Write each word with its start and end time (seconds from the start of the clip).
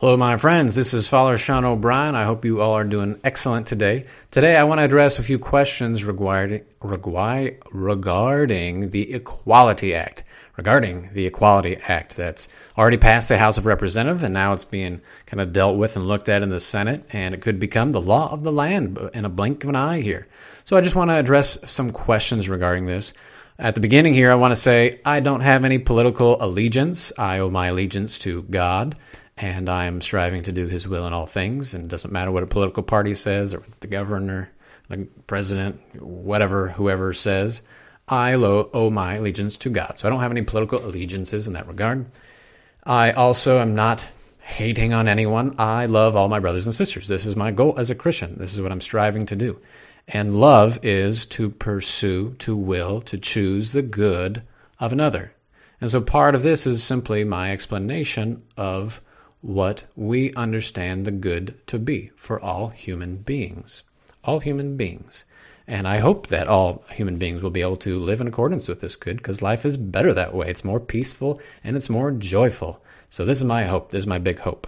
Hello, 0.00 0.16
my 0.16 0.38
friends. 0.38 0.76
This 0.76 0.94
is 0.94 1.08
Father 1.08 1.36
Sean 1.36 1.66
O'Brien. 1.66 2.14
I 2.14 2.24
hope 2.24 2.42
you 2.46 2.62
all 2.62 2.72
are 2.72 2.84
doing 2.84 3.20
excellent 3.22 3.66
today. 3.66 4.06
Today, 4.30 4.56
I 4.56 4.64
want 4.64 4.80
to 4.80 4.86
address 4.86 5.18
a 5.18 5.22
few 5.22 5.38
questions 5.38 6.04
regarding, 6.04 6.62
regarding 6.80 7.58
the 8.88 9.12
Equality 9.12 9.94
Act. 9.94 10.24
Regarding 10.56 11.10
the 11.12 11.26
Equality 11.26 11.76
Act 11.86 12.16
that's 12.16 12.48
already 12.78 12.96
passed 12.96 13.28
the 13.28 13.36
House 13.36 13.58
of 13.58 13.66
Representatives 13.66 14.22
and 14.22 14.32
now 14.32 14.54
it's 14.54 14.64
being 14.64 15.02
kind 15.26 15.38
of 15.42 15.52
dealt 15.52 15.76
with 15.76 15.96
and 15.96 16.06
looked 16.06 16.30
at 16.30 16.42
in 16.42 16.48
the 16.48 16.60
Senate, 16.60 17.04
and 17.12 17.34
it 17.34 17.42
could 17.42 17.60
become 17.60 17.92
the 17.92 18.00
law 18.00 18.32
of 18.32 18.42
the 18.42 18.50
land 18.52 18.98
in 19.12 19.26
a 19.26 19.28
blink 19.28 19.62
of 19.64 19.68
an 19.68 19.76
eye 19.76 20.00
here. 20.00 20.26
So, 20.64 20.78
I 20.78 20.80
just 20.80 20.96
want 20.96 21.10
to 21.10 21.18
address 21.18 21.58
some 21.70 21.90
questions 21.90 22.48
regarding 22.48 22.86
this. 22.86 23.12
At 23.58 23.74
the 23.74 23.82
beginning 23.82 24.14
here, 24.14 24.30
I 24.30 24.36
want 24.36 24.52
to 24.52 24.56
say 24.56 24.98
I 25.04 25.20
don't 25.20 25.42
have 25.42 25.62
any 25.62 25.78
political 25.78 26.42
allegiance. 26.42 27.12
I 27.18 27.38
owe 27.40 27.50
my 27.50 27.66
allegiance 27.66 28.16
to 28.20 28.44
God 28.44 28.96
and 29.40 29.70
I 29.70 29.86
am 29.86 30.02
striving 30.02 30.42
to 30.42 30.52
do 30.52 30.66
His 30.66 30.86
will 30.86 31.06
in 31.06 31.12
all 31.12 31.26
things. 31.26 31.72
And 31.72 31.84
it 31.84 31.88
doesn't 31.88 32.12
matter 32.12 32.30
what 32.30 32.42
a 32.42 32.46
political 32.46 32.82
party 32.82 33.14
says 33.14 33.54
or 33.54 33.62
the 33.80 33.86
governor, 33.86 34.50
the 34.88 35.08
president, 35.26 35.80
whatever, 36.00 36.68
whoever 36.68 37.12
says. 37.14 37.62
I 38.06 38.34
owe 38.34 38.90
my 38.90 39.14
allegiance 39.14 39.56
to 39.58 39.70
God. 39.70 39.98
So 39.98 40.06
I 40.06 40.10
don't 40.10 40.20
have 40.20 40.30
any 40.30 40.42
political 40.42 40.84
allegiances 40.84 41.46
in 41.46 41.54
that 41.54 41.66
regard. 41.66 42.06
I 42.84 43.12
also 43.12 43.60
am 43.60 43.74
not 43.74 44.10
hating 44.40 44.92
on 44.92 45.08
anyone. 45.08 45.54
I 45.58 45.86
love 45.86 46.16
all 46.16 46.28
my 46.28 46.40
brothers 46.40 46.66
and 46.66 46.74
sisters. 46.74 47.08
This 47.08 47.24
is 47.24 47.36
my 47.36 47.50
goal 47.50 47.78
as 47.78 47.88
a 47.88 47.94
Christian. 47.94 48.36
This 48.38 48.52
is 48.52 48.60
what 48.60 48.72
I'm 48.72 48.80
striving 48.80 49.24
to 49.26 49.36
do. 49.36 49.60
And 50.08 50.40
love 50.40 50.78
is 50.82 51.24
to 51.26 51.50
pursue, 51.50 52.34
to 52.40 52.56
will, 52.56 53.00
to 53.02 53.16
choose 53.16 53.72
the 53.72 53.82
good 53.82 54.42
of 54.80 54.92
another. 54.92 55.32
And 55.80 55.90
so 55.90 56.00
part 56.00 56.34
of 56.34 56.42
this 56.42 56.66
is 56.66 56.82
simply 56.82 57.22
my 57.24 57.52
explanation 57.52 58.42
of 58.56 59.00
what 59.40 59.86
we 59.96 60.32
understand 60.34 61.04
the 61.04 61.10
good 61.10 61.54
to 61.66 61.78
be 61.78 62.10
for 62.16 62.40
all 62.40 62.68
human 62.68 63.16
beings. 63.16 63.82
All 64.24 64.40
human 64.40 64.76
beings. 64.76 65.24
And 65.66 65.86
I 65.86 65.98
hope 65.98 66.26
that 66.26 66.48
all 66.48 66.84
human 66.90 67.16
beings 67.16 67.42
will 67.42 67.50
be 67.50 67.60
able 67.60 67.76
to 67.78 67.98
live 67.98 68.20
in 68.20 68.26
accordance 68.26 68.68
with 68.68 68.80
this 68.80 68.96
good 68.96 69.18
because 69.18 69.40
life 69.40 69.64
is 69.64 69.76
better 69.76 70.12
that 70.12 70.34
way. 70.34 70.48
It's 70.48 70.64
more 70.64 70.80
peaceful 70.80 71.40
and 71.62 71.76
it's 71.76 71.88
more 71.88 72.10
joyful. 72.10 72.82
So, 73.08 73.24
this 73.24 73.38
is 73.38 73.44
my 73.44 73.64
hope. 73.64 73.90
This 73.90 74.02
is 74.02 74.06
my 74.06 74.18
big 74.18 74.40
hope. 74.40 74.66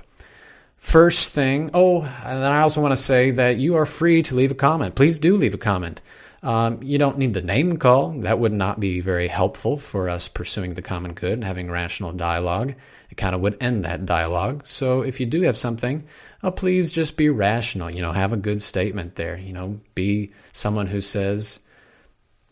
First 0.76 1.30
thing, 1.32 1.70
oh, 1.74 2.02
and 2.24 2.42
then 2.42 2.50
I 2.50 2.60
also 2.60 2.80
want 2.80 2.92
to 2.92 3.00
say 3.00 3.30
that 3.30 3.56
you 3.56 3.76
are 3.76 3.86
free 3.86 4.22
to 4.24 4.34
leave 4.34 4.50
a 4.50 4.54
comment. 4.54 4.96
Please 4.96 5.16
do 5.16 5.36
leave 5.36 5.54
a 5.54 5.58
comment. 5.58 6.00
Um, 6.42 6.82
you 6.82 6.98
don't 6.98 7.18
need 7.18 7.34
the 7.34 7.40
name 7.40 7.76
call. 7.76 8.10
That 8.10 8.40
would 8.40 8.52
not 8.52 8.80
be 8.80 9.00
very 9.00 9.28
helpful 9.28 9.76
for 9.76 10.08
us 10.08 10.26
pursuing 10.26 10.74
the 10.74 10.82
common 10.82 11.12
good 11.12 11.34
and 11.34 11.44
having 11.44 11.70
rational 11.70 12.12
dialogue. 12.12 12.74
It 13.10 13.16
kind 13.16 13.34
of 13.34 13.40
would 13.42 13.56
end 13.60 13.84
that 13.84 14.04
dialogue. 14.04 14.66
So 14.66 15.02
if 15.02 15.20
you 15.20 15.26
do 15.26 15.42
have 15.42 15.56
something, 15.56 16.04
uh, 16.42 16.50
please 16.50 16.90
just 16.90 17.16
be 17.16 17.28
rational. 17.28 17.94
You 17.94 18.02
know, 18.02 18.12
have 18.12 18.32
a 18.32 18.36
good 18.36 18.60
statement 18.60 19.14
there. 19.14 19.36
You 19.36 19.52
know, 19.52 19.80
be 19.94 20.32
someone 20.52 20.88
who 20.88 21.00
says, 21.00 21.60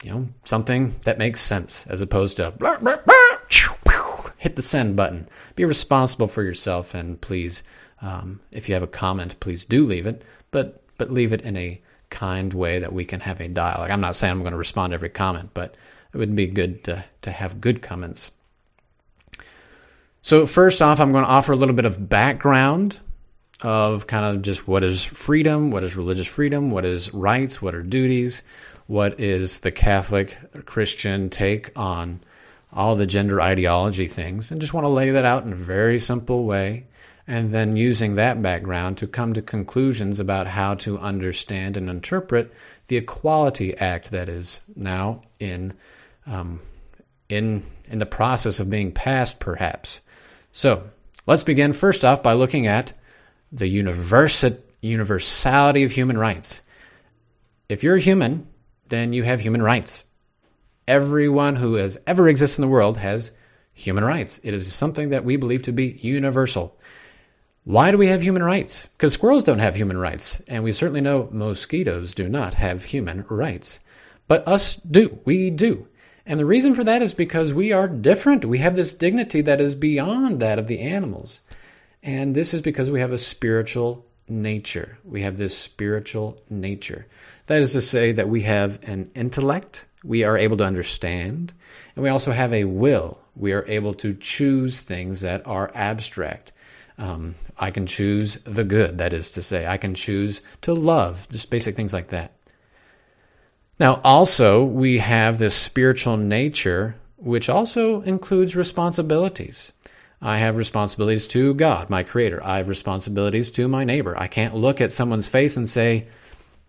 you 0.04 0.10
know, 0.10 0.28
something 0.44 0.94
that 1.02 1.18
makes 1.18 1.40
sense 1.40 1.84
as 1.88 2.00
opposed 2.00 2.36
to 2.36 2.52
blah, 2.52 2.78
blah, 2.78 2.96
blah, 3.04 3.14
hit 4.40 4.56
the 4.56 4.62
send 4.62 4.96
button. 4.96 5.28
Be 5.54 5.64
responsible 5.64 6.26
for 6.26 6.42
yourself 6.42 6.94
and 6.94 7.20
please, 7.20 7.62
um, 8.02 8.40
if 8.50 8.68
you 8.68 8.74
have 8.74 8.82
a 8.82 8.88
comment, 8.88 9.38
please 9.38 9.64
do 9.64 9.84
leave 9.84 10.06
it, 10.06 10.22
but 10.50 10.82
but 10.96 11.10
leave 11.10 11.32
it 11.32 11.42
in 11.42 11.56
a 11.56 11.80
kind 12.10 12.52
way 12.52 12.80
that 12.80 12.92
we 12.92 13.04
can 13.04 13.20
have 13.20 13.40
a 13.40 13.48
dialogue. 13.48 13.90
I'm 13.90 14.00
not 14.00 14.16
saying 14.16 14.32
I'm 14.32 14.40
going 14.40 14.52
to 14.52 14.58
respond 14.58 14.90
to 14.90 14.94
every 14.94 15.08
comment, 15.08 15.50
but 15.54 15.76
it 16.12 16.18
would 16.18 16.34
be 16.34 16.46
good 16.46 16.84
to, 16.84 17.04
to 17.22 17.30
have 17.30 17.60
good 17.60 17.82
comments. 17.82 18.32
So, 20.22 20.44
first 20.44 20.82
off, 20.82 21.00
I'm 21.00 21.12
going 21.12 21.24
to 21.24 21.30
offer 21.30 21.52
a 21.52 21.56
little 21.56 21.74
bit 21.74 21.86
of 21.86 22.08
background 22.08 22.98
of 23.62 24.06
kind 24.06 24.24
of 24.24 24.42
just 24.42 24.68
what 24.68 24.84
is 24.84 25.04
freedom, 25.04 25.70
what 25.70 25.84
is 25.84 25.96
religious 25.96 26.26
freedom, 26.26 26.70
what 26.70 26.84
is 26.84 27.12
rights, 27.14 27.62
what 27.62 27.74
are 27.74 27.82
duties, 27.82 28.42
what 28.86 29.18
is 29.20 29.60
the 29.60 29.70
Catholic 29.70 30.36
Christian 30.66 31.30
take 31.30 31.70
on 31.76 32.20
all 32.72 32.96
the 32.96 33.06
gender 33.06 33.40
ideology 33.40 34.08
things, 34.08 34.50
and 34.50 34.60
just 34.60 34.74
want 34.74 34.84
to 34.84 34.90
lay 34.90 35.10
that 35.10 35.24
out 35.24 35.44
in 35.44 35.52
a 35.52 35.56
very 35.56 35.98
simple 35.98 36.44
way 36.44 36.86
and 37.30 37.52
then 37.52 37.76
using 37.76 38.16
that 38.16 38.42
background 38.42 38.98
to 38.98 39.06
come 39.06 39.32
to 39.32 39.40
conclusions 39.40 40.18
about 40.18 40.48
how 40.48 40.74
to 40.74 40.98
understand 40.98 41.76
and 41.76 41.88
interpret 41.88 42.52
the 42.88 42.96
Equality 42.96 43.72
Act 43.76 44.10
that 44.10 44.28
is 44.28 44.62
now 44.74 45.22
in 45.38 45.72
um, 46.26 46.58
in 47.28 47.64
in 47.88 48.00
the 48.00 48.04
process 48.04 48.58
of 48.58 48.68
being 48.68 48.90
passed, 48.90 49.38
perhaps. 49.38 50.00
So 50.50 50.90
let's 51.24 51.44
begin 51.44 51.72
first 51.72 52.04
off 52.04 52.20
by 52.20 52.32
looking 52.32 52.66
at 52.66 52.94
the 53.52 53.72
universa- 53.72 54.58
universality 54.82 55.84
of 55.84 55.92
human 55.92 56.18
rights. 56.18 56.62
If 57.68 57.84
you're 57.84 57.98
human, 57.98 58.48
then 58.88 59.12
you 59.12 59.22
have 59.22 59.42
human 59.42 59.62
rights. 59.62 60.02
Everyone 60.88 61.54
who 61.56 61.74
has 61.74 61.96
ever 62.08 62.28
existed 62.28 62.60
in 62.60 62.68
the 62.68 62.72
world 62.72 62.98
has 62.98 63.30
human 63.72 64.02
rights. 64.02 64.40
It 64.42 64.52
is 64.52 64.72
something 64.74 65.10
that 65.10 65.24
we 65.24 65.36
believe 65.36 65.62
to 65.62 65.72
be 65.72 65.92
universal. 66.02 66.76
Why 67.70 67.92
do 67.92 67.98
we 67.98 68.08
have 68.08 68.22
human 68.22 68.42
rights? 68.42 68.88
Because 68.96 69.12
squirrels 69.12 69.44
don't 69.44 69.60
have 69.60 69.76
human 69.76 69.96
rights, 69.96 70.42
and 70.48 70.64
we 70.64 70.72
certainly 70.72 71.00
know 71.00 71.28
mosquitoes 71.30 72.14
do 72.14 72.28
not 72.28 72.54
have 72.54 72.86
human 72.86 73.24
rights. 73.28 73.78
But 74.26 74.42
us 74.48 74.74
do. 74.74 75.20
We 75.24 75.50
do. 75.50 75.86
And 76.26 76.40
the 76.40 76.46
reason 76.46 76.74
for 76.74 76.82
that 76.82 77.00
is 77.00 77.14
because 77.14 77.54
we 77.54 77.70
are 77.70 77.86
different. 77.86 78.44
We 78.44 78.58
have 78.58 78.74
this 78.74 78.92
dignity 78.92 79.40
that 79.42 79.60
is 79.60 79.76
beyond 79.76 80.40
that 80.40 80.58
of 80.58 80.66
the 80.66 80.80
animals. 80.80 81.42
And 82.02 82.34
this 82.34 82.52
is 82.52 82.60
because 82.60 82.90
we 82.90 82.98
have 82.98 83.12
a 83.12 83.18
spiritual 83.18 84.04
nature. 84.28 84.98
We 85.04 85.22
have 85.22 85.38
this 85.38 85.56
spiritual 85.56 86.40
nature. 86.50 87.06
That 87.46 87.62
is 87.62 87.70
to 87.74 87.80
say, 87.82 88.10
that 88.10 88.28
we 88.28 88.42
have 88.42 88.80
an 88.82 89.12
intellect, 89.14 89.84
we 90.02 90.24
are 90.24 90.36
able 90.36 90.56
to 90.56 90.64
understand, 90.64 91.52
and 91.94 92.02
we 92.02 92.08
also 92.08 92.32
have 92.32 92.52
a 92.52 92.64
will. 92.64 93.20
We 93.36 93.52
are 93.52 93.64
able 93.68 93.94
to 93.94 94.12
choose 94.14 94.80
things 94.80 95.20
that 95.20 95.46
are 95.46 95.70
abstract. 95.72 96.50
Um, 97.00 97.36
I 97.58 97.70
can 97.70 97.86
choose 97.86 98.36
the 98.44 98.62
good, 98.62 98.98
that 98.98 99.14
is 99.14 99.30
to 99.32 99.42
say, 99.42 99.66
I 99.66 99.78
can 99.78 99.94
choose 99.94 100.42
to 100.60 100.74
love, 100.74 101.26
just 101.30 101.50
basic 101.50 101.74
things 101.74 101.94
like 101.94 102.08
that. 102.08 102.32
Now, 103.78 104.02
also, 104.04 104.62
we 104.62 104.98
have 104.98 105.38
this 105.38 105.54
spiritual 105.54 106.18
nature, 106.18 106.96
which 107.16 107.48
also 107.48 108.02
includes 108.02 108.54
responsibilities. 108.54 109.72
I 110.20 110.36
have 110.36 110.56
responsibilities 110.56 111.26
to 111.28 111.54
God, 111.54 111.88
my 111.88 112.02
creator. 112.02 112.44
I 112.44 112.58
have 112.58 112.68
responsibilities 112.68 113.50
to 113.52 113.66
my 113.66 113.84
neighbor. 113.84 114.14
I 114.18 114.26
can't 114.26 114.54
look 114.54 114.82
at 114.82 114.92
someone's 114.92 115.26
face 115.26 115.56
and 115.56 115.66
say, 115.66 116.06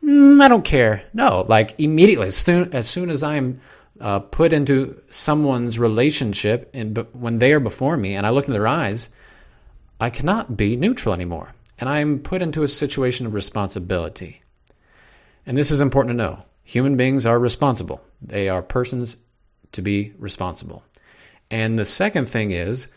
mm, 0.01 0.41
I 0.41 0.47
don't 0.47 0.63
care. 0.63 1.03
No, 1.13 1.45
like 1.49 1.77
immediately, 1.77 2.27
as 2.27 2.37
soon 2.37 2.73
as, 2.73 2.89
soon 2.89 3.09
as 3.09 3.21
I'm 3.21 3.59
uh, 3.99 4.19
put 4.19 4.53
into 4.53 5.01
someone's 5.09 5.77
relationship 5.77 6.69
and 6.73 7.05
when 7.11 7.39
they 7.39 7.51
are 7.51 7.59
before 7.59 7.97
me 7.97 8.15
and 8.15 8.25
I 8.25 8.29
look 8.29 8.47
in 8.47 8.53
their 8.53 8.67
eyes, 8.67 9.09
I 10.01 10.09
cannot 10.09 10.57
be 10.57 10.75
neutral 10.75 11.13
anymore, 11.13 11.53
and 11.77 11.87
I 11.87 11.99
am 11.99 12.17
put 12.19 12.41
into 12.41 12.63
a 12.63 12.67
situation 12.67 13.27
of 13.27 13.35
responsibility. 13.35 14.41
And 15.45 15.55
this 15.55 15.69
is 15.69 15.79
important 15.79 16.13
to 16.13 16.17
know. 16.17 16.43
Human 16.63 16.97
beings 16.97 17.23
are 17.23 17.37
responsible. 17.37 18.01
They 18.19 18.49
are 18.49 18.63
persons 18.63 19.17
to 19.73 19.83
be 19.83 20.13
responsible. 20.17 20.83
And 21.51 21.77
the 21.77 21.85
second 21.85 22.27
thing 22.27 22.49
is 22.49 22.87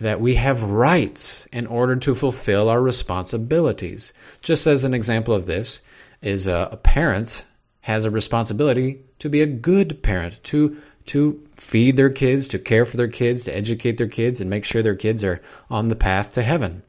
that 0.00 0.20
we 0.20 0.36
have 0.36 0.62
rights 0.62 1.46
in 1.46 1.66
order 1.66 1.96
to 1.96 2.14
fulfill 2.14 2.68
our 2.68 2.80
responsibilities. 2.80 4.12
Just 4.40 4.68
as 4.68 4.84
an 4.84 4.94
example 4.94 5.34
of 5.34 5.46
this 5.46 5.80
is 6.20 6.46
a, 6.46 6.78
parent 6.84 7.44
has 7.80 8.04
a 8.04 8.10
responsibility 8.10 9.00
to 9.18 9.28
be 9.28 9.40
a 9.40 9.46
good 9.46 10.00
parent, 10.04 10.38
to 10.44 10.80
to 11.06 11.46
feed 11.56 11.96
their 11.96 12.10
kids, 12.10 12.48
to 12.48 12.58
care 12.58 12.84
for 12.84 12.96
their 12.96 13.08
kids, 13.08 13.44
to 13.44 13.54
educate 13.54 13.98
their 13.98 14.08
kids, 14.08 14.40
and 14.40 14.48
make 14.48 14.64
sure 14.64 14.82
their 14.82 14.94
kids 14.94 15.24
are 15.24 15.40
on 15.70 15.88
the 15.88 15.96
path 15.96 16.32
to 16.34 16.42
heaven. 16.42 16.82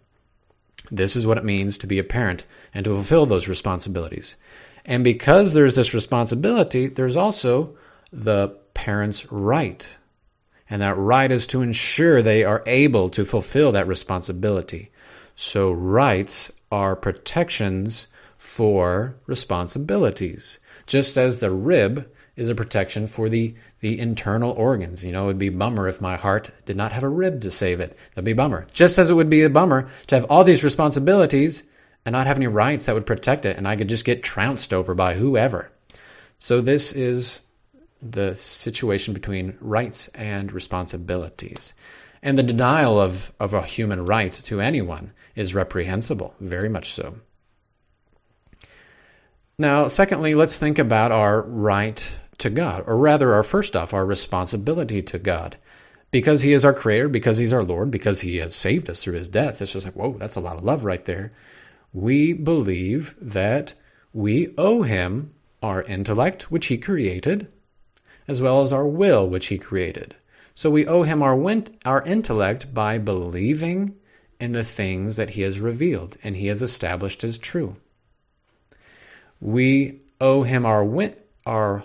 This 0.91 1.15
is 1.15 1.25
what 1.25 1.37
it 1.37 1.43
means 1.43 1.77
to 1.77 1.87
be 1.87 1.99
a 1.99 2.03
parent 2.03 2.43
and 2.73 2.83
to 2.85 2.93
fulfill 2.93 3.25
those 3.25 3.47
responsibilities. 3.47 4.35
And 4.85 5.03
because 5.03 5.53
there's 5.53 5.75
this 5.75 5.93
responsibility, 5.93 6.87
there's 6.87 7.17
also 7.17 7.75
the 8.11 8.49
parent's 8.73 9.31
right. 9.31 9.97
And 10.69 10.81
that 10.81 10.97
right 10.97 11.31
is 11.31 11.47
to 11.47 11.61
ensure 11.61 12.21
they 12.21 12.43
are 12.43 12.63
able 12.65 13.09
to 13.09 13.25
fulfill 13.25 13.71
that 13.71 13.87
responsibility. 13.87 14.91
So, 15.35 15.71
rights 15.71 16.51
are 16.71 16.95
protections 16.95 18.07
for 18.37 19.15
responsibilities. 19.25 20.59
Just 20.85 21.17
as 21.17 21.39
the 21.39 21.51
rib 21.51 22.09
is 22.35 22.49
a 22.49 22.55
protection 22.55 23.07
for 23.07 23.29
the, 23.29 23.55
the 23.79 23.99
internal 23.99 24.51
organs. 24.51 25.03
You 25.03 25.11
know, 25.11 25.23
it 25.23 25.27
would 25.27 25.39
be 25.39 25.49
bummer 25.49 25.87
if 25.87 26.01
my 26.01 26.15
heart 26.15 26.51
did 26.65 26.75
not 26.75 26.91
have 26.91 27.03
a 27.03 27.09
rib 27.09 27.41
to 27.41 27.51
save 27.51 27.79
it. 27.79 27.97
That'd 28.15 28.25
be 28.25 28.33
bummer. 28.33 28.65
Just 28.73 28.97
as 28.97 29.09
it 29.09 29.13
would 29.13 29.29
be 29.29 29.43
a 29.43 29.49
bummer 29.49 29.87
to 30.07 30.15
have 30.15 30.25
all 30.25 30.43
these 30.43 30.63
responsibilities 30.63 31.63
and 32.05 32.13
not 32.13 32.27
have 32.27 32.37
any 32.37 32.47
rights 32.47 32.85
that 32.85 32.95
would 32.95 33.05
protect 33.05 33.45
it, 33.45 33.57
and 33.57 33.67
I 33.67 33.75
could 33.75 33.87
just 33.87 34.05
get 34.05 34.23
trounced 34.23 34.73
over 34.73 34.93
by 34.93 35.13
whoever. 35.13 35.71
So 36.39 36.59
this 36.59 36.91
is 36.91 37.41
the 38.01 38.35
situation 38.35 39.13
between 39.13 39.57
rights 39.61 40.09
and 40.09 40.51
responsibilities. 40.51 41.73
And 42.21 42.37
the 42.37 42.43
denial 42.43 42.99
of, 42.99 43.31
of 43.39 43.53
a 43.53 43.63
human 43.63 44.05
right 44.05 44.33
to 44.33 44.59
anyone 44.59 45.11
is 45.35 45.55
reprehensible, 45.55 46.33
very 46.39 46.69
much 46.69 46.91
so. 46.91 47.15
Now, 49.57 49.87
secondly, 49.87 50.33
let's 50.33 50.57
think 50.57 50.79
about 50.79 51.11
our 51.11 51.41
right 51.41 52.17
to 52.37 52.49
God, 52.49 52.83
or 52.87 52.97
rather, 52.97 53.33
our 53.33 53.43
first 53.43 53.75
off, 53.75 53.93
our 53.93 54.05
responsibility 54.05 55.01
to 55.01 55.19
God. 55.19 55.57
Because 56.11 56.41
He 56.41 56.53
is 56.53 56.63
our 56.63 56.73
Creator, 56.73 57.09
because 57.09 57.37
He's 57.37 57.53
our 57.53 57.63
Lord, 57.63 57.89
because 57.89 58.21
He 58.21 58.37
has 58.37 58.55
saved 58.55 58.89
us 58.89 59.03
through 59.03 59.15
His 59.15 59.27
death. 59.27 59.61
It's 59.61 59.73
just 59.73 59.85
like, 59.85 59.95
whoa, 59.95 60.13
that's 60.13 60.35
a 60.35 60.41
lot 60.41 60.57
of 60.57 60.63
love 60.63 60.85
right 60.85 61.03
there. 61.05 61.31
We 61.91 62.33
believe 62.33 63.15
that 63.19 63.73
we 64.13 64.53
owe 64.57 64.83
Him 64.83 65.33
our 65.61 65.81
intellect, 65.83 66.51
which 66.51 66.67
He 66.67 66.77
created, 66.77 67.47
as 68.27 68.41
well 68.41 68.61
as 68.61 68.71
our 68.71 68.85
will, 68.85 69.27
which 69.27 69.47
He 69.47 69.57
created. 69.57 70.15
So 70.53 70.69
we 70.69 70.85
owe 70.85 71.03
Him 71.03 71.23
our, 71.23 71.35
our 71.85 72.03
intellect 72.03 72.73
by 72.73 72.97
believing 72.99 73.95
in 74.39 74.51
the 74.51 74.63
things 74.63 75.15
that 75.15 75.31
He 75.31 75.41
has 75.41 75.59
revealed 75.59 76.17
and 76.23 76.37
He 76.37 76.47
has 76.47 76.61
established 76.61 77.23
as 77.23 77.37
true. 77.37 77.77
We 79.39 80.01
owe 80.21 80.43
Him 80.43 80.65
our 80.65 80.83
our 81.45 81.83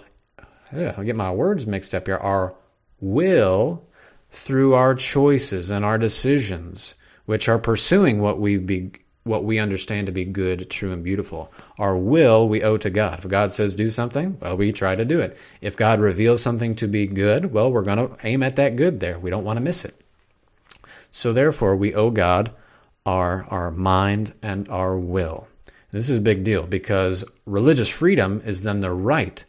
I'll 0.72 1.04
get 1.04 1.16
my 1.16 1.32
words 1.32 1.66
mixed 1.66 1.94
up 1.94 2.06
here. 2.06 2.16
Our 2.16 2.54
will 3.00 3.84
through 4.30 4.74
our 4.74 4.94
choices 4.94 5.70
and 5.70 5.84
our 5.84 5.98
decisions, 5.98 6.94
which 7.26 7.48
are 7.48 7.58
pursuing 7.58 8.20
what 8.20 8.38
we 8.38 8.56
be 8.56 8.92
what 9.24 9.44
we 9.44 9.58
understand 9.58 10.06
to 10.06 10.12
be 10.12 10.24
good, 10.24 10.70
true, 10.70 10.90
and 10.90 11.04
beautiful. 11.04 11.52
Our 11.78 11.96
will 11.96 12.48
we 12.48 12.62
owe 12.62 12.78
to 12.78 12.88
God. 12.88 13.18
If 13.18 13.28
God 13.28 13.52
says 13.52 13.76
do 13.76 13.90
something, 13.90 14.38
well, 14.40 14.56
we 14.56 14.72
try 14.72 14.94
to 14.94 15.04
do 15.04 15.20
it. 15.20 15.36
If 15.60 15.76
God 15.76 16.00
reveals 16.00 16.42
something 16.42 16.74
to 16.76 16.88
be 16.88 17.06
good, 17.06 17.52
well, 17.52 17.70
we're 17.70 17.82
going 17.82 17.98
to 17.98 18.16
aim 18.26 18.42
at 18.42 18.56
that 18.56 18.76
good 18.76 19.00
there. 19.00 19.18
We 19.18 19.28
don't 19.28 19.44
want 19.44 19.58
to 19.58 19.64
miss 19.64 19.84
it. 19.84 20.00
So 21.10 21.32
therefore, 21.32 21.76
we 21.76 21.94
owe 21.94 22.10
God 22.10 22.52
our 23.04 23.46
our 23.50 23.70
mind 23.70 24.32
and 24.42 24.68
our 24.68 24.96
will. 24.96 25.48
This 25.90 26.10
is 26.10 26.18
a 26.18 26.22
big 26.22 26.44
deal 26.44 26.64
because 26.64 27.24
religious 27.46 27.88
freedom 27.88 28.42
is 28.44 28.62
then 28.62 28.80
the 28.80 28.92
right 28.92 29.44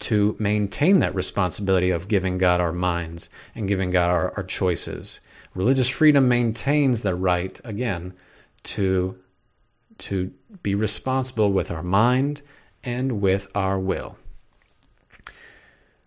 to 0.00 0.34
maintain 0.38 1.00
that 1.00 1.14
responsibility 1.14 1.90
of 1.90 2.08
giving 2.08 2.38
God 2.38 2.60
our 2.60 2.72
minds 2.72 3.30
and 3.54 3.68
giving 3.68 3.90
God 3.90 4.10
our, 4.10 4.32
our 4.36 4.42
choices. 4.42 5.20
Religious 5.54 5.88
freedom 5.88 6.28
maintains 6.28 7.02
the 7.02 7.14
right, 7.14 7.60
again, 7.64 8.14
to, 8.62 9.18
to 9.98 10.32
be 10.62 10.74
responsible 10.74 11.52
with 11.52 11.70
our 11.70 11.82
mind 11.82 12.42
and 12.82 13.20
with 13.20 13.46
our 13.54 13.78
will. 13.78 14.16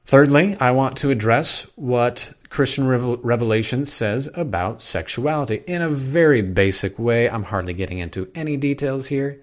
Thirdly, 0.05 0.57
I 0.59 0.71
want 0.71 0.97
to 0.97 1.11
address 1.11 1.65
what 1.75 2.33
Christian 2.49 2.87
Revelation 2.87 3.85
says 3.85 4.29
about 4.35 4.81
sexuality 4.81 5.63
in 5.65 5.81
a 5.81 5.89
very 5.89 6.41
basic 6.41 6.99
way. 6.99 7.29
I'm 7.29 7.43
hardly 7.43 7.73
getting 7.73 7.99
into 7.99 8.29
any 8.35 8.57
details 8.57 9.07
here. 9.07 9.41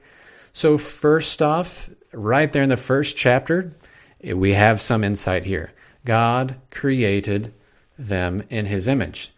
So, 0.53 0.77
first 0.77 1.41
off, 1.41 1.91
right 2.13 2.51
there 2.51 2.63
in 2.63 2.69
the 2.69 2.77
first 2.77 3.17
chapter, 3.17 3.75
we 4.23 4.53
have 4.53 4.81
some 4.81 5.05
insight 5.05 5.45
here. 5.45 5.73
God 6.05 6.57
created 6.71 7.53
them 7.99 8.43
in 8.49 8.67
his 8.67 8.89
image. 8.89 9.33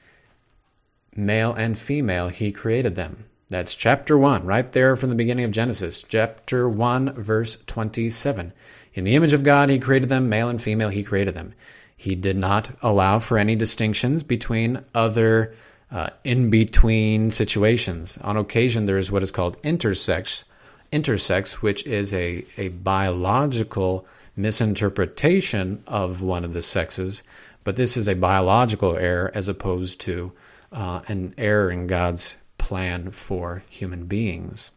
Male 1.14 1.52
and 1.52 1.76
female, 1.76 2.29
he 2.29 2.52
created 2.52 2.94
them. 2.94 3.25
That's 3.49 3.75
chapter 3.75 4.17
1, 4.17 4.46
right 4.46 4.70
there 4.73 4.96
from 4.96 5.11
the 5.11 5.14
beginning 5.14 5.44
of 5.44 5.50
Genesis, 5.50 6.02
chapter 6.02 6.69
1, 6.69 7.12
verse 7.14 7.62
27. 7.67 8.52
In 8.94 9.05
the 9.05 9.14
image 9.14 9.34
of 9.34 9.43
God, 9.43 9.69
he 9.69 9.79
created 9.79 10.08
them, 10.08 10.29
male 10.29 10.49
and 10.49 10.61
female, 10.61 10.88
he 10.88 11.02
created 11.02 11.34
them. 11.34 11.52
He 11.94 12.14
did 12.14 12.37
not 12.37 12.73
allow 12.82 13.19
for 13.19 13.37
any 13.38 13.55
distinctions 13.55 14.23
between 14.23 14.84
other 14.94 15.55
uh, 15.90 16.08
in 16.25 16.49
between 16.49 17.31
situations. 17.31 18.17
On 18.23 18.37
occasion, 18.37 18.87
there 18.87 18.99
is 18.99 19.12
what 19.12 19.23
is 19.23 19.31
called 19.31 19.61
intersex, 19.62 20.44
intersex, 20.90 21.55
which 21.62 21.87
is 21.87 22.14
a, 22.14 22.44
a 22.56 22.69
biological 22.69 24.06
misinterpretation 24.37 25.82
of 25.87 26.23
one 26.23 26.44
of 26.44 26.52
the 26.52 26.62
sexes, 26.62 27.23
but 27.64 27.76
this 27.76 27.96
is 27.96 28.08
a 28.08 28.14
biological 28.14 28.96
error 28.96 29.31
as 29.34 29.49
opposed 29.49 30.00
to 30.00 30.32
uh, 30.73 31.00
an 31.06 31.34
error 31.37 31.70
in 31.70 31.87
God's 31.87 32.37
plan 32.58 33.11
for 33.11 33.62
human 33.69 34.06
beings. 34.06 34.70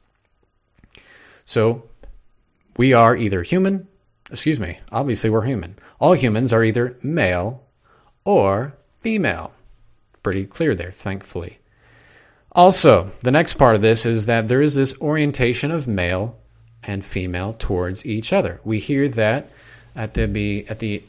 So 1.45 1.83
we 2.77 2.93
are 2.93 3.15
either 3.15 3.43
human, 3.43 3.87
excuse 4.29 4.59
me, 4.59 4.79
obviously 4.91 5.29
we're 5.29 5.45
human. 5.45 5.75
All 5.99 6.13
humans 6.13 6.51
are 6.51 6.63
either 6.63 6.97
male 7.01 7.63
or 8.23 8.75
female. 9.01 9.53
Pretty 10.23 10.45
clear 10.45 10.75
there, 10.75 10.91
thankfully. 10.91 11.59
Also, 12.51 13.11
the 13.19 13.31
next 13.31 13.53
part 13.55 13.75
of 13.75 13.81
this 13.81 14.05
is 14.05 14.25
that 14.25 14.47
there 14.47 14.61
is 14.61 14.75
this 14.75 14.99
orientation 15.01 15.71
of 15.71 15.87
male 15.87 16.37
and 16.87 17.03
female 17.03 17.53
towards 17.53 18.05
each 18.05 18.33
other. 18.33 18.59
We 18.63 18.79
hear 18.79 19.07
that 19.09 19.49
at 19.95 20.13
the 20.13 20.27
be 20.27 20.67
at 20.67 20.79
the 20.79 21.03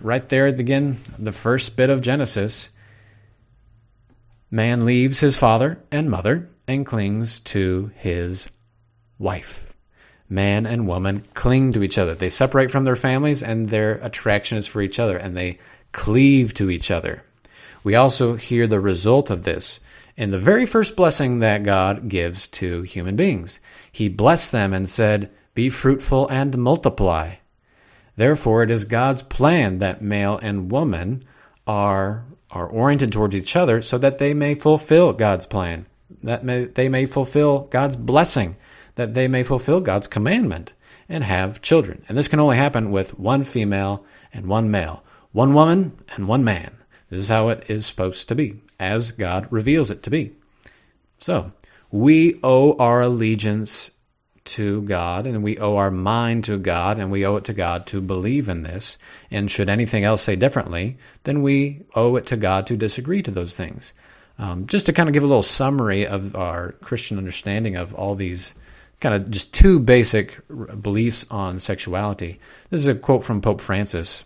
right 0.00 0.28
there 0.28 0.46
again, 0.46 0.98
the 1.18 1.32
first 1.32 1.76
bit 1.76 1.90
of 1.90 2.02
Genesis. 2.02 2.70
Man 4.50 4.84
leaves 4.84 5.20
his 5.20 5.36
father 5.36 5.78
and 5.90 6.10
mother 6.10 6.48
and 6.66 6.86
clings 6.86 7.40
to 7.40 7.90
his 7.96 8.50
wife. 9.18 9.74
Man 10.28 10.66
and 10.66 10.86
woman 10.86 11.22
cling 11.34 11.72
to 11.72 11.82
each 11.82 11.98
other. 11.98 12.14
They 12.14 12.28
separate 12.28 12.70
from 12.70 12.84
their 12.84 12.96
families 12.96 13.42
and 13.42 13.68
their 13.68 13.94
attraction 13.94 14.58
is 14.58 14.66
for 14.66 14.82
each 14.82 14.98
other 14.98 15.16
and 15.16 15.36
they 15.36 15.58
cleave 15.92 16.54
to 16.54 16.70
each 16.70 16.90
other. 16.90 17.24
We 17.82 17.94
also 17.94 18.34
hear 18.34 18.66
the 18.66 18.80
result 18.80 19.30
of 19.30 19.44
this 19.44 19.80
in 20.18 20.32
the 20.32 20.38
very 20.38 20.66
first 20.66 20.96
blessing 20.96 21.38
that 21.38 21.62
God 21.62 22.08
gives 22.08 22.48
to 22.48 22.82
human 22.82 23.14
beings. 23.14 23.60
He 23.90 24.08
blessed 24.08 24.50
them 24.50 24.74
and 24.74 24.88
said, 24.88 25.30
Be 25.54 25.70
fruitful 25.70 26.26
and 26.28 26.58
multiply. 26.58 27.36
Therefore, 28.16 28.64
it 28.64 28.70
is 28.70 28.84
God's 28.84 29.22
plan 29.22 29.78
that 29.78 30.02
male 30.02 30.36
and 30.42 30.72
woman 30.72 31.24
are 31.66 32.24
are 32.50 32.66
oriented 32.66 33.12
towards 33.12 33.36
each 33.36 33.54
other 33.54 33.82
so 33.82 33.98
that 33.98 34.18
they 34.18 34.32
may 34.32 34.54
fulfill 34.54 35.12
God's 35.12 35.44
plan, 35.44 35.84
that 36.22 36.42
may, 36.42 36.64
they 36.64 36.88
may 36.88 37.04
fulfill 37.04 37.68
God's 37.70 37.94
blessing, 37.94 38.56
that 38.94 39.12
they 39.12 39.28
may 39.28 39.42
fulfill 39.42 39.80
God's 39.80 40.08
commandment 40.08 40.72
and 41.10 41.22
have 41.24 41.60
children. 41.60 42.02
And 42.08 42.16
this 42.16 42.26
can 42.26 42.40
only 42.40 42.56
happen 42.56 42.90
with 42.90 43.18
one 43.18 43.44
female 43.44 44.04
and 44.32 44.46
one 44.46 44.70
male, 44.70 45.04
one 45.32 45.52
woman 45.52 45.92
and 46.16 46.26
one 46.26 46.42
man. 46.42 46.74
This 47.10 47.20
is 47.20 47.28
how 47.28 47.50
it 47.50 47.64
is 47.68 47.84
supposed 47.84 48.28
to 48.28 48.34
be, 48.34 48.62
as 48.78 49.12
God 49.12 49.46
reveals 49.50 49.90
it 49.90 50.02
to 50.04 50.10
be. 50.10 50.32
So, 51.18 51.52
we 51.90 52.38
owe 52.42 52.76
our 52.76 53.00
allegiance 53.02 53.90
to 54.44 54.82
God 54.82 55.26
and 55.26 55.42
we 55.42 55.58
owe 55.58 55.76
our 55.76 55.90
mind 55.90 56.44
to 56.44 56.56
God 56.58 56.98
and 56.98 57.10
we 57.10 57.24
owe 57.24 57.36
it 57.36 57.44
to 57.44 57.52
God 57.52 57.86
to 57.88 58.00
believe 58.00 58.48
in 58.48 58.62
this. 58.62 58.98
And 59.30 59.50
should 59.50 59.68
anything 59.68 60.04
else 60.04 60.22
say 60.22 60.36
differently, 60.36 60.96
then 61.24 61.42
we 61.42 61.82
owe 61.94 62.16
it 62.16 62.26
to 62.26 62.36
God 62.36 62.66
to 62.66 62.76
disagree 62.76 63.22
to 63.22 63.30
those 63.30 63.56
things. 63.56 63.92
Um, 64.38 64.66
just 64.66 64.86
to 64.86 64.92
kind 64.92 65.08
of 65.08 65.12
give 65.12 65.22
a 65.22 65.26
little 65.26 65.42
summary 65.42 66.06
of 66.06 66.34
our 66.36 66.72
Christian 66.80 67.18
understanding 67.18 67.76
of 67.76 67.94
all 67.94 68.14
these 68.14 68.54
kind 69.00 69.14
of 69.14 69.30
just 69.30 69.52
two 69.52 69.78
basic 69.78 70.38
beliefs 70.80 71.26
on 71.30 71.58
sexuality. 71.58 72.40
This 72.70 72.80
is 72.80 72.88
a 72.88 72.94
quote 72.94 73.24
from 73.24 73.40
Pope 73.40 73.60
Francis. 73.60 74.24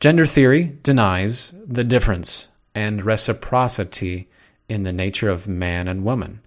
Gender 0.00 0.26
theory 0.26 0.78
denies 0.82 1.52
the 1.66 1.84
difference 1.84 2.48
and 2.74 3.04
reciprocity 3.04 4.28
in 4.68 4.82
the 4.82 4.92
nature 4.92 5.28
of 5.28 5.48
man 5.48 5.88
and 5.88 6.04
woman 6.04 6.40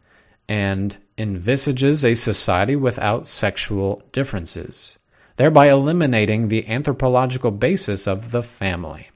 and 0.47 0.97
envisages 1.17 2.03
a 2.03 2.13
society 2.13 2.75
without 2.75 3.27
sexual 3.27 4.03
differences, 4.11 4.99
thereby 5.37 5.69
eliminating 5.69 6.47
the 6.47 6.67
anthropological 6.67 7.51
basis 7.51 8.07
of 8.07 8.31
the 8.31 8.43
family. 8.43 9.09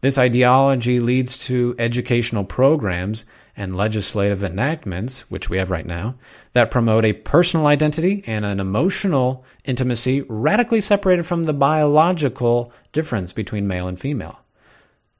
This 0.00 0.18
ideology 0.18 1.00
leads 1.00 1.38
to 1.46 1.74
educational 1.78 2.44
programs 2.44 3.24
and 3.56 3.76
legislative 3.76 4.44
enactments, 4.44 5.22
which 5.30 5.50
we 5.50 5.58
have 5.58 5.70
right 5.70 5.86
now, 5.86 6.14
that 6.52 6.70
promote 6.70 7.04
a 7.04 7.12
personal 7.12 7.66
identity 7.66 8.22
and 8.26 8.44
an 8.44 8.60
emotional 8.60 9.44
intimacy 9.64 10.22
radically 10.28 10.80
separated 10.80 11.26
from 11.26 11.42
the 11.42 11.52
biological 11.52 12.72
difference 12.92 13.32
between 13.32 13.66
male 13.66 13.88
and 13.88 13.98
female. 13.98 14.38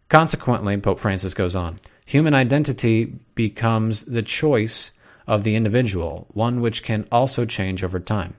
Consequently, 0.08 0.76
Pope 0.78 1.00
Francis 1.00 1.34
goes 1.34 1.54
on, 1.54 1.78
human 2.06 2.34
identity 2.34 3.12
becomes 3.34 4.04
the 4.04 4.22
choice 4.22 4.90
of 5.26 5.44
the 5.44 5.54
individual, 5.54 6.26
one 6.32 6.60
which 6.60 6.82
can 6.82 7.06
also 7.12 7.44
change 7.44 7.84
over 7.84 8.00
time. 8.00 8.34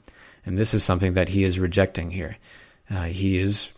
And 0.46 0.58
this 0.58 0.74
is 0.74 0.84
something 0.84 1.14
that 1.14 1.30
he 1.30 1.44
is 1.44 1.60
rejecting 1.60 2.12
here. 2.12 2.38
Uh, 2.90 3.04
he 3.04 3.38
is 3.38 3.72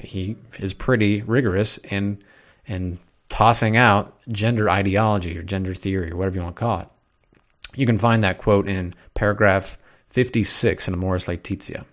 he 0.00 0.36
is 0.60 0.72
pretty 0.72 1.22
rigorous 1.22 1.78
in 1.78 2.18
in 2.66 3.00
tossing 3.28 3.76
out 3.76 4.16
gender 4.28 4.70
ideology 4.70 5.36
or 5.36 5.42
gender 5.42 5.74
theory 5.74 6.12
or 6.12 6.16
whatever 6.16 6.36
you 6.36 6.42
want 6.42 6.54
to 6.54 6.60
call 6.60 6.80
it. 6.80 6.88
You 7.74 7.84
can 7.84 7.98
find 7.98 8.22
that 8.22 8.38
quote 8.38 8.68
in 8.68 8.94
paragraph 9.14 9.76
56 10.08 10.86
in 10.86 10.94
Amoris 10.94 11.26
Laetitia. 11.26 11.84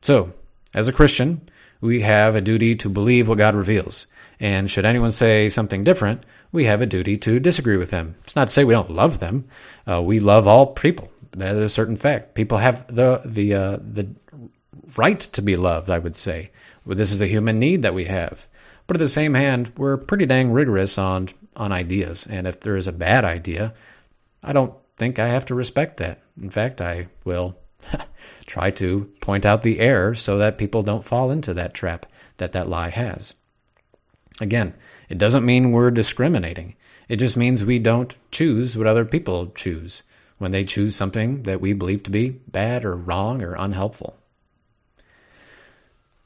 So, 0.00 0.32
as 0.72 0.86
a 0.86 0.92
Christian, 0.92 1.48
we 1.82 2.00
have 2.00 2.34
a 2.34 2.40
duty 2.40 2.74
to 2.76 2.88
believe 2.88 3.28
what 3.28 3.38
God 3.38 3.54
reveals 3.54 4.06
And 4.40 4.70
should 4.70 4.86
anyone 4.86 5.10
say 5.10 5.50
something 5.50 5.84
different, 5.84 6.24
we 6.52 6.64
have 6.64 6.80
a 6.80 6.86
duty 6.86 7.18
to 7.18 7.38
disagree 7.38 7.76
with 7.76 7.90
them. 7.90 8.14
It's 8.24 8.36
not 8.36 8.48
to 8.48 8.54
say 8.54 8.64
we 8.64 8.72
don't 8.72 8.90
love 8.90 9.18
them. 9.18 9.44
Uh, 9.86 10.00
we 10.00 10.20
love 10.20 10.48
all 10.48 10.66
people. 10.66 11.10
That 11.32 11.56
is 11.56 11.64
a 11.64 11.68
certain 11.68 11.96
fact. 11.96 12.34
People 12.34 12.58
have 12.58 12.86
the 12.94 13.20
the 13.24 13.54
uh, 13.54 13.78
the 13.80 14.08
right 14.96 15.20
to 15.20 15.42
be 15.42 15.56
loved. 15.56 15.90
I 15.90 15.98
would 15.98 16.16
say. 16.16 16.50
Well, 16.84 16.96
this 16.96 17.12
is 17.12 17.22
a 17.22 17.26
human 17.26 17.58
need 17.58 17.82
that 17.82 17.94
we 17.94 18.04
have. 18.04 18.48
But 18.86 18.96
at 18.96 19.00
the 19.00 19.08
same 19.08 19.34
hand, 19.34 19.72
we're 19.76 19.96
pretty 19.96 20.26
dang 20.26 20.52
rigorous 20.52 20.98
on 20.98 21.28
on 21.56 21.72
ideas. 21.72 22.26
And 22.26 22.46
if 22.46 22.60
there 22.60 22.76
is 22.76 22.86
a 22.86 22.92
bad 22.92 23.24
idea, 23.24 23.72
I 24.42 24.52
don't 24.52 24.74
think 24.96 25.18
I 25.18 25.28
have 25.28 25.46
to 25.46 25.54
respect 25.54 25.96
that. 25.98 26.20
In 26.40 26.50
fact, 26.50 26.80
I 26.80 27.08
will 27.24 27.56
try 28.46 28.70
to 28.72 29.10
point 29.20 29.46
out 29.46 29.62
the 29.62 29.80
error 29.80 30.14
so 30.14 30.38
that 30.38 30.58
people 30.58 30.82
don't 30.82 31.04
fall 31.04 31.30
into 31.30 31.54
that 31.54 31.74
trap 31.74 32.06
that 32.38 32.52
that 32.52 32.68
lie 32.68 32.90
has. 32.90 33.34
Again, 34.40 34.74
it 35.08 35.18
doesn't 35.18 35.44
mean 35.44 35.72
we're 35.72 35.90
discriminating. 35.90 36.74
It 37.08 37.16
just 37.16 37.36
means 37.36 37.64
we 37.64 37.78
don't 37.78 38.16
choose 38.30 38.76
what 38.76 38.86
other 38.86 39.04
people 39.04 39.48
choose 39.48 40.02
when 40.38 40.50
they 40.50 40.64
choose 40.64 40.96
something 40.96 41.42
that 41.44 41.60
we 41.60 41.72
believe 41.72 42.02
to 42.04 42.10
be 42.10 42.30
bad 42.30 42.84
or 42.84 42.96
wrong 42.96 43.42
or 43.42 43.54
unhelpful. 43.54 44.16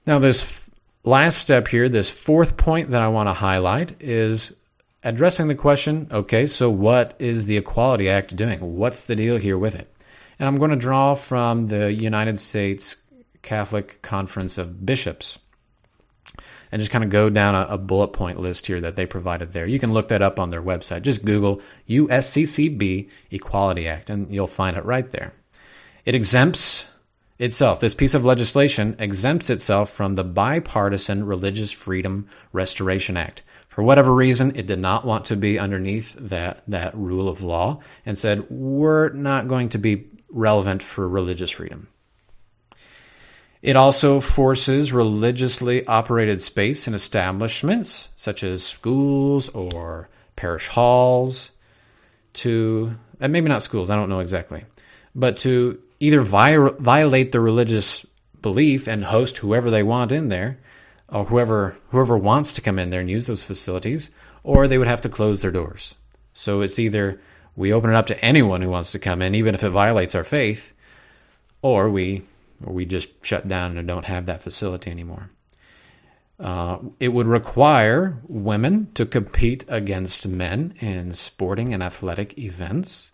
Now, 0.06 0.18
this 0.18 0.70
last 1.04 1.38
step 1.38 1.68
here, 1.68 1.88
this 1.88 2.10
fourth 2.10 2.56
point 2.56 2.90
that 2.90 3.02
I 3.02 3.08
want 3.08 3.28
to 3.28 3.34
highlight 3.34 4.00
is 4.00 4.54
addressing 5.02 5.48
the 5.48 5.54
question 5.54 6.08
okay, 6.12 6.46
so 6.46 6.70
what 6.70 7.14
is 7.18 7.46
the 7.46 7.56
Equality 7.56 8.08
Act 8.08 8.36
doing? 8.36 8.76
What's 8.76 9.04
the 9.04 9.16
deal 9.16 9.36
here 9.36 9.58
with 9.58 9.74
it? 9.74 9.92
And 10.38 10.46
I'm 10.46 10.56
going 10.56 10.70
to 10.70 10.76
draw 10.76 11.14
from 11.14 11.68
the 11.68 11.92
United 11.92 12.38
States 12.38 12.96
Catholic 13.42 14.02
Conference 14.02 14.58
of 14.58 14.84
Bishops 14.84 15.38
and 16.72 16.80
just 16.80 16.90
kind 16.90 17.04
of 17.04 17.10
go 17.10 17.30
down 17.30 17.54
a, 17.54 17.66
a, 17.70 17.78
bullet 17.78 18.08
point 18.08 18.40
list 18.40 18.66
here 18.66 18.80
that 18.80 18.96
they 18.96 19.06
provided 19.06 19.52
there. 19.52 19.66
You 19.66 19.78
can 19.78 19.92
look 19.92 20.08
that 20.08 20.22
up 20.22 20.38
on 20.38 20.50
their 20.50 20.62
website. 20.62 21.02
Just 21.02 21.24
Google 21.24 21.62
USCCB 21.88 23.08
Equality 23.30 23.88
Act 23.88 24.10
and 24.10 24.32
you'll 24.34 24.46
find 24.46 24.76
it 24.76 24.84
right 24.84 25.10
there. 25.10 25.32
It 26.04 26.14
exempts 26.14 26.86
itself, 27.38 27.80
this 27.80 27.94
piece 27.94 28.14
of 28.14 28.24
legislation 28.24 28.96
exempts 28.98 29.50
itself 29.50 29.90
from 29.90 30.14
the 30.14 30.24
Bipartisan 30.24 31.24
Religious 31.24 31.70
Freedom 31.70 32.28
Restoration 32.52 33.16
Act. 33.16 33.42
For 33.68 33.82
whatever 33.82 34.12
reason, 34.12 34.56
it 34.56 34.66
did 34.66 34.78
not 34.78 35.04
want 35.04 35.26
to 35.26 35.36
be 35.36 35.58
underneath 35.58 36.14
that, 36.18 36.62
that 36.66 36.96
rule 36.96 37.28
of 37.28 37.42
law 37.42 37.80
and 38.06 38.16
said, 38.16 38.48
we're 38.48 39.10
not 39.10 39.48
going 39.48 39.68
to 39.70 39.78
be 39.78 40.08
relevant 40.28 40.82
for 40.82 41.08
religious 41.08 41.50
freedom. 41.50 41.88
It 43.62 43.76
also 43.76 44.20
forces 44.20 44.92
religiously 44.92 45.86
operated 45.86 46.40
space 46.40 46.86
in 46.86 46.94
establishments 46.94 48.10
such 48.16 48.44
as 48.44 48.64
schools 48.64 49.48
or 49.48 50.08
parish 50.36 50.68
halls 50.68 51.50
to, 52.34 52.94
and 53.18 53.32
maybe 53.32 53.48
not 53.48 53.62
schools, 53.62 53.90
I 53.90 53.96
don't 53.96 54.08
know 54.10 54.20
exactly, 54.20 54.64
but 55.14 55.38
to 55.38 55.80
either 56.00 56.20
vi- 56.20 56.70
violate 56.78 57.32
the 57.32 57.40
religious 57.40 58.04
belief 58.42 58.86
and 58.86 59.04
host 59.04 59.38
whoever 59.38 59.70
they 59.70 59.82
want 59.82 60.12
in 60.12 60.28
there, 60.28 60.58
or 61.08 61.24
whoever 61.24 61.76
whoever 61.90 62.16
wants 62.16 62.52
to 62.52 62.60
come 62.60 62.78
in 62.78 62.90
there 62.90 63.00
and 63.00 63.10
use 63.10 63.26
those 63.26 63.44
facilities, 63.44 64.10
or 64.42 64.68
they 64.68 64.78
would 64.78 64.86
have 64.86 65.00
to 65.00 65.08
close 65.08 65.42
their 65.42 65.50
doors. 65.50 65.94
So 66.32 66.60
it's 66.60 66.78
either 66.78 67.20
we 67.56 67.72
open 67.72 67.90
it 67.90 67.96
up 67.96 68.06
to 68.06 68.24
anyone 68.24 68.60
who 68.60 68.70
wants 68.70 68.92
to 68.92 68.98
come 68.98 69.22
in, 69.22 69.34
even 69.34 69.54
if 69.54 69.64
it 69.64 69.70
violates 69.70 70.14
our 70.14 70.24
faith, 70.24 70.74
or 71.62 71.88
we 71.88 72.22
or 72.64 72.72
we 72.72 72.84
just 72.84 73.08
shut 73.24 73.48
down 73.48 73.76
and 73.76 73.88
don't 73.88 74.04
have 74.06 74.26
that 74.26 74.42
facility 74.42 74.90
anymore. 74.90 75.30
Uh, 76.38 76.78
it 77.00 77.08
would 77.08 77.26
require 77.26 78.18
women 78.28 78.90
to 78.94 79.06
compete 79.06 79.64
against 79.68 80.26
men 80.28 80.74
in 80.80 81.12
sporting 81.12 81.72
and 81.72 81.82
athletic 81.82 82.38
events. 82.38 83.10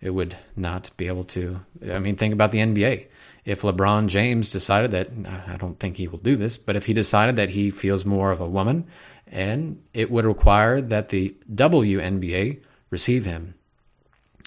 It 0.00 0.10
would 0.10 0.36
not 0.56 0.90
be 0.96 1.08
able 1.08 1.24
to. 1.24 1.60
I 1.90 1.98
mean, 1.98 2.16
think 2.16 2.32
about 2.32 2.52
the 2.52 2.58
NBA. 2.58 3.06
If 3.44 3.62
LeBron 3.62 4.06
James 4.06 4.50
decided 4.50 4.92
that, 4.92 5.10
I 5.48 5.56
don't 5.56 5.78
think 5.80 5.96
he 5.96 6.08
will 6.08 6.18
do 6.18 6.36
this, 6.36 6.58
but 6.58 6.76
if 6.76 6.86
he 6.86 6.92
decided 6.92 7.36
that 7.36 7.50
he 7.50 7.70
feels 7.70 8.04
more 8.04 8.30
of 8.30 8.40
a 8.40 8.48
woman, 8.48 8.86
and 9.26 9.82
it 9.92 10.10
would 10.10 10.24
require 10.24 10.80
that 10.80 11.08
the 11.08 11.34
WNBA 11.52 12.60
receive 12.90 13.24
him 13.24 13.54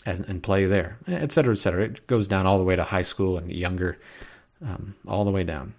and, 0.06 0.26
and 0.28 0.44
play 0.44 0.66
there, 0.66 0.98
et 1.08 1.32
cetera, 1.32 1.54
et 1.54 1.58
cetera. 1.58 1.84
It 1.84 2.08
goes 2.08 2.28
down 2.28 2.46
all 2.46 2.58
the 2.58 2.64
way 2.64 2.76
to 2.76 2.84
high 2.84 3.02
school 3.02 3.38
and 3.38 3.52
younger 3.52 3.98
um, 4.66 4.96
all 5.08 5.26
the 5.26 5.32
way 5.32 5.44
down. 5.44 5.74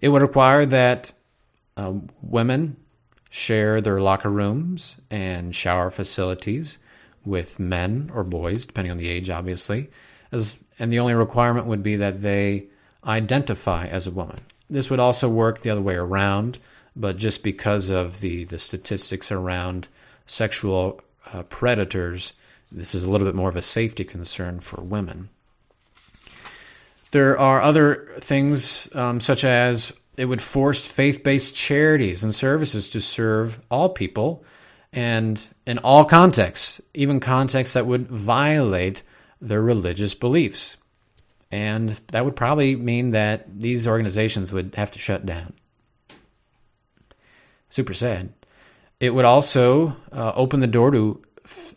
It 0.00 0.08
would 0.08 0.22
require 0.22 0.66
that 0.66 1.12
uh, 1.76 1.94
women 2.20 2.76
share 3.30 3.80
their 3.80 4.00
locker 4.00 4.30
rooms 4.30 4.96
and 5.10 5.54
shower 5.54 5.90
facilities 5.90 6.78
with 7.24 7.58
men 7.58 8.10
or 8.14 8.24
boys, 8.24 8.66
depending 8.66 8.90
on 8.90 8.98
the 8.98 9.08
age, 9.08 9.30
obviously. 9.30 9.90
As, 10.32 10.56
and 10.78 10.92
the 10.92 10.98
only 10.98 11.14
requirement 11.14 11.66
would 11.66 11.82
be 11.82 11.96
that 11.96 12.20
they 12.20 12.66
identify 13.04 13.86
as 13.86 14.06
a 14.06 14.10
woman. 14.10 14.40
This 14.68 14.90
would 14.90 15.00
also 15.00 15.28
work 15.28 15.60
the 15.60 15.70
other 15.70 15.80
way 15.80 15.94
around, 15.94 16.58
but 16.94 17.16
just 17.16 17.42
because 17.42 17.90
of 17.90 18.20
the, 18.20 18.44
the 18.44 18.58
statistics 18.58 19.30
around 19.30 19.88
sexual 20.26 21.00
uh, 21.32 21.42
predators, 21.44 22.32
this 22.72 22.94
is 22.94 23.02
a 23.02 23.10
little 23.10 23.26
bit 23.26 23.34
more 23.34 23.48
of 23.48 23.56
a 23.56 23.62
safety 23.62 24.04
concern 24.04 24.60
for 24.60 24.80
women. 24.80 25.28
There 27.10 27.38
are 27.38 27.60
other 27.60 28.08
things 28.20 28.88
um, 28.94 29.20
such 29.20 29.44
as 29.44 29.92
it 30.16 30.24
would 30.24 30.40
force 30.40 30.84
faith 30.84 31.22
based 31.22 31.54
charities 31.54 32.24
and 32.24 32.34
services 32.34 32.88
to 32.90 33.00
serve 33.00 33.60
all 33.70 33.90
people 33.90 34.44
and 34.92 35.46
in 35.66 35.78
all 35.78 36.04
contexts, 36.04 36.80
even 36.94 37.20
contexts 37.20 37.74
that 37.74 37.86
would 37.86 38.08
violate 38.08 39.02
their 39.40 39.62
religious 39.62 40.14
beliefs. 40.14 40.76
And 41.50 41.90
that 42.08 42.24
would 42.24 42.36
probably 42.36 42.76
mean 42.76 43.10
that 43.10 43.60
these 43.60 43.86
organizations 43.86 44.52
would 44.52 44.74
have 44.74 44.90
to 44.92 44.98
shut 44.98 45.26
down. 45.26 45.52
Super 47.68 47.94
sad. 47.94 48.32
It 49.00 49.10
would 49.14 49.24
also 49.24 49.96
uh, 50.12 50.32
open 50.34 50.60
the 50.60 50.66
door 50.66 50.90
to 50.90 51.22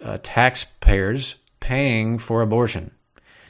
uh, 0.03 0.17
taxpayers 0.21 1.35
paying 1.59 2.17
for 2.17 2.41
abortion. 2.41 2.91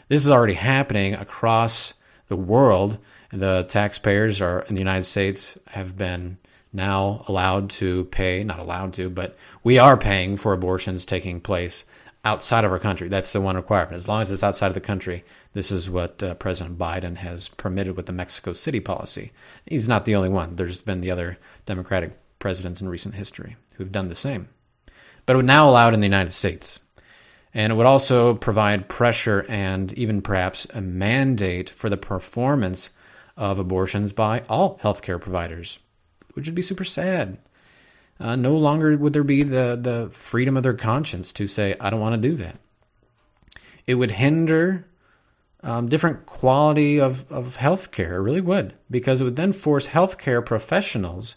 This 0.08 0.24
is 0.24 0.30
already 0.30 0.54
happening 0.54 1.14
across 1.16 1.94
the 2.28 2.36
world. 2.36 2.98
The 3.32 3.66
taxpayers 3.68 4.42
are 4.42 4.62
in 4.62 4.76
the 4.76 4.82
United 4.82 5.04
States 5.04 5.58
have 5.68 5.98
been 5.98 6.38
now 6.72 7.26
allowed 7.28 7.70
to 7.72 8.06
pay, 8.06 8.44
not 8.44 8.60
allowed 8.60 8.94
to, 8.94 9.10
but 9.10 9.36
we 9.64 9.80
are 9.80 9.98
paying 9.98 10.38
for 10.38 10.54
abortions 10.54 11.06
taking 11.06 11.42
place 11.42 11.86
outside 12.24 12.66
of 12.66 12.72
our 12.72 12.80
country. 12.80 13.08
That's 13.08 13.32
the 13.32 13.42
one 13.42 13.56
requirement. 13.56 13.96
As 13.96 14.08
long 14.08 14.22
as 14.22 14.32
it's 14.32 14.44
outside 14.44 14.68
of 14.68 14.74
the 14.74 14.82
country, 14.82 15.24
this 15.54 15.72
is 15.72 15.90
what 15.90 16.22
uh, 16.22 16.34
President 16.36 16.78
Biden 16.78 17.18
has 17.18 17.50
permitted 17.50 17.96
with 17.96 18.08
the 18.08 18.14
Mexico 18.14 18.54
City 18.54 18.80
policy. 18.80 19.32
He's 19.66 19.88
not 19.88 20.06
the 20.06 20.16
only 20.16 20.30
one. 20.30 20.56
There's 20.56 20.82
been 20.82 21.02
the 21.02 21.12
other 21.12 21.38
Democratic 21.66 22.18
presidents 22.40 22.82
in 22.82 22.90
recent 22.90 23.16
history 23.16 23.56
who've 23.76 23.92
done 23.92 24.08
the 24.08 24.16
same. 24.16 24.50
But 25.26 25.34
it 25.34 25.38
would 25.38 25.46
now 25.46 25.70
allow 25.70 25.90
it 25.90 25.94
in 25.94 26.02
the 26.02 26.08
United 26.08 26.32
States. 26.32 26.80
And 27.54 27.72
it 27.72 27.76
would 27.76 27.86
also 27.86 28.36
provide 28.36 28.90
pressure 28.90 29.46
and 29.48 29.94
even 29.94 30.22
perhaps 30.22 30.66
a 30.74 30.82
mandate 30.82 31.70
for 31.70 31.90
the 31.90 31.98
performance 31.98 32.90
of 33.38 33.60
abortions 33.60 34.14
by 34.14 34.44
all 34.50 34.78
healthcare 34.80 35.20
providers, 35.20 35.80
which 36.34 36.48
would 36.48 36.56
be 36.56 36.62
super 36.62 36.84
sad. 36.84 37.38
Uh, 38.20 38.36
no 38.36 38.56
longer 38.56 38.98
would 38.98 39.14
there 39.14 39.24
be 39.24 39.44
the, 39.44 39.78
the 39.82 40.10
freedom 40.12 40.56
of 40.56 40.64
their 40.64 40.74
conscience 40.74 41.34
to 41.34 41.48
say, 41.48 41.76
I 41.80 41.90
don't 41.90 42.00
want 42.00 42.22
to 42.22 42.30
do 42.30 42.36
that. 42.36 42.58
It 43.88 43.96
would 43.96 44.12
hinder 44.12 44.88
um, 45.64 45.90
different 45.90 46.26
quality 46.26 47.00
of, 47.00 47.30
of 47.32 47.58
healthcare, 47.58 48.14
it 48.14 48.22
really 48.22 48.42
would, 48.42 48.74
because 48.90 49.20
it 49.20 49.24
would 49.24 49.36
then 49.36 49.52
force 49.52 49.88
healthcare 49.88 50.46
professionals 50.46 51.36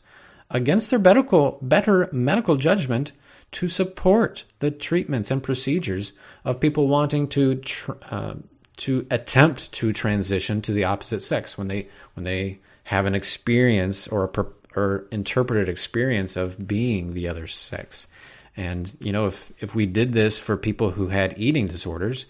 against 0.50 0.90
their 0.90 0.99
medical, 0.99 1.59
better 1.62 2.09
medical 2.12 2.57
judgment 2.57 3.12
to 3.52 3.69
support 3.69 4.45
the 4.59 4.71
treatments 4.71 5.31
and 5.31 5.43
procedures 5.43 6.12
of 6.45 6.61
people 6.61 6.88
wanting 6.88 7.28
to 7.28 7.57
tr- 7.57 7.93
uh, 8.11 8.35
to 8.76 9.07
attempt 9.11 9.73
to 9.73 9.93
transition 9.93 10.62
to 10.62 10.73
the 10.73 10.85
opposite 10.85 11.21
sex 11.21 11.59
when 11.59 11.69
they 11.69 11.88
when 12.14 12.25
they 12.25 12.59
have 12.85 13.07
an 13.07 13.14
experience 13.14 14.07
or 14.09 14.25
a 14.25 14.28
per- 14.28 14.52
or 14.76 15.07
interpreted 15.11 15.69
experience 15.69 16.37
of 16.37 16.67
being 16.67 17.14
the 17.14 17.26
other 17.26 17.47
sex. 17.47 18.07
And 18.57 18.95
you 19.00 19.12
know, 19.12 19.26
if 19.26 19.52
if 19.61 19.75
we 19.75 19.87
did 19.87 20.12
this 20.12 20.38
for 20.38 20.57
people 20.57 20.90
who 20.90 21.09
had 21.09 21.35
eating 21.38 21.67
disorders, 21.67 22.26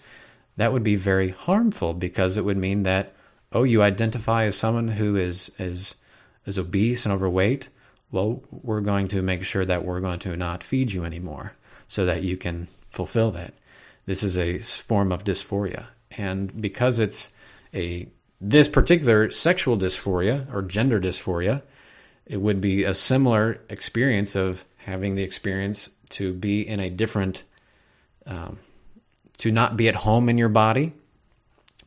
that 0.57 0.73
would 0.73 0.83
be 0.83 0.95
very 0.95 1.29
harmful 1.29 1.93
because 1.93 2.37
it 2.37 2.45
would 2.45 2.57
mean 2.57 2.83
that 2.83 3.13
oh, 3.51 3.63
you 3.63 3.81
identify 3.81 4.45
as 4.45 4.55
someone 4.55 4.87
who 4.87 5.15
is 5.15 5.51
is 5.59 5.95
is 6.45 6.57
obese 6.57 7.05
and 7.05 7.13
overweight 7.13 7.69
well, 8.11 8.41
we're 8.51 8.81
going 8.81 9.07
to 9.09 9.21
make 9.21 9.43
sure 9.43 9.65
that 9.65 9.85
we're 9.85 9.99
going 9.99 10.19
to 10.19 10.35
not 10.35 10.63
feed 10.63 10.91
you 10.91 11.05
anymore 11.05 11.53
so 11.87 12.05
that 12.05 12.23
you 12.23 12.37
can 12.37 12.67
fulfill 12.91 13.31
that. 13.31 13.53
This 14.05 14.23
is 14.23 14.37
a 14.37 14.59
form 14.59 15.11
of 15.11 15.23
dysphoria. 15.23 15.87
And 16.11 16.59
because 16.59 16.99
it's 16.99 17.29
a 17.73 18.07
this 18.41 18.69
particular 18.69 19.29
sexual 19.31 19.77
dysphoria 19.77 20.51
or 20.53 20.61
gender 20.61 20.99
dysphoria, 20.99 21.61
it 22.25 22.37
would 22.37 22.61
be 22.61 22.83
a 22.83 22.93
similar 22.93 23.59
experience 23.69 24.35
of 24.35 24.65
having 24.77 25.15
the 25.15 25.23
experience 25.23 25.89
to 26.09 26.33
be 26.33 26.67
in 26.67 26.79
a 26.79 26.89
different, 26.89 27.43
um, 28.25 28.57
to 29.37 29.51
not 29.51 29.77
be 29.77 29.87
at 29.87 29.95
home 29.95 30.29
in 30.29 30.37
your 30.37 30.49
body, 30.49 30.93